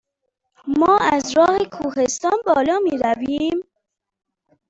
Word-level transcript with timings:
ما 0.79 0.97
از 0.97 1.37
راه 1.37 1.59
کوهستان 1.71 2.31
بالا 2.45 2.79
می 2.83 2.97
رویم؟ 2.97 3.63